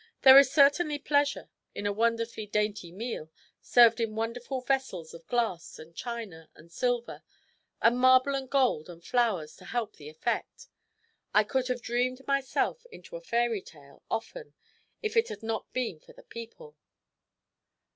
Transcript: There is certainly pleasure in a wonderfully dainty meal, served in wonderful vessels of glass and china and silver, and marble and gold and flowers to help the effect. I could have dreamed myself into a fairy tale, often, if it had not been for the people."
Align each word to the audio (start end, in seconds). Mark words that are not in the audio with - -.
There 0.23 0.39
is 0.39 0.51
certainly 0.51 0.97
pleasure 0.97 1.51
in 1.75 1.85
a 1.85 1.93
wonderfully 1.93 2.47
dainty 2.47 2.91
meal, 2.91 3.29
served 3.61 3.99
in 3.99 4.15
wonderful 4.15 4.59
vessels 4.61 5.13
of 5.13 5.27
glass 5.27 5.77
and 5.77 5.95
china 5.95 6.49
and 6.55 6.71
silver, 6.71 7.21
and 7.83 7.99
marble 7.99 8.33
and 8.33 8.49
gold 8.49 8.89
and 8.89 9.05
flowers 9.05 9.55
to 9.57 9.65
help 9.65 9.97
the 9.97 10.09
effect. 10.09 10.69
I 11.35 11.43
could 11.43 11.67
have 11.67 11.83
dreamed 11.83 12.25
myself 12.25 12.83
into 12.91 13.15
a 13.15 13.21
fairy 13.21 13.61
tale, 13.61 14.01
often, 14.09 14.55
if 15.03 15.15
it 15.15 15.27
had 15.29 15.43
not 15.43 15.71
been 15.71 15.99
for 15.99 16.13
the 16.13 16.23
people." 16.23 16.75